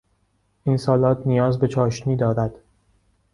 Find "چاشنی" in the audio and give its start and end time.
1.67-2.15